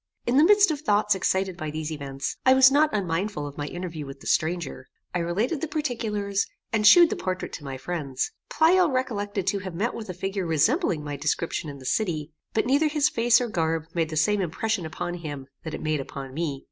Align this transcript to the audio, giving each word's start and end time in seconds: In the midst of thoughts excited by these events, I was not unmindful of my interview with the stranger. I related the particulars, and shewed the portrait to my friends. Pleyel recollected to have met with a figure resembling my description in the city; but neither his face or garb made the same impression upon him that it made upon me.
In 0.25 0.37
the 0.37 0.43
midst 0.43 0.71
of 0.71 0.81
thoughts 0.81 1.13
excited 1.13 1.55
by 1.55 1.69
these 1.69 1.91
events, 1.91 2.35
I 2.43 2.55
was 2.55 2.71
not 2.71 2.89
unmindful 2.91 3.45
of 3.45 3.55
my 3.55 3.67
interview 3.67 4.03
with 4.07 4.19
the 4.19 4.25
stranger. 4.25 4.87
I 5.13 5.19
related 5.19 5.61
the 5.61 5.67
particulars, 5.67 6.47
and 6.73 6.87
shewed 6.87 7.11
the 7.11 7.15
portrait 7.15 7.53
to 7.53 7.63
my 7.63 7.77
friends. 7.77 8.31
Pleyel 8.49 8.89
recollected 8.91 9.45
to 9.45 9.59
have 9.59 9.75
met 9.75 9.93
with 9.93 10.09
a 10.09 10.15
figure 10.15 10.47
resembling 10.47 11.03
my 11.03 11.17
description 11.17 11.69
in 11.69 11.77
the 11.77 11.85
city; 11.85 12.31
but 12.55 12.65
neither 12.65 12.87
his 12.87 13.09
face 13.09 13.39
or 13.39 13.47
garb 13.47 13.83
made 13.93 14.09
the 14.09 14.17
same 14.17 14.41
impression 14.41 14.87
upon 14.87 15.13
him 15.13 15.45
that 15.63 15.75
it 15.75 15.83
made 15.83 15.99
upon 16.01 16.33
me. 16.33 16.59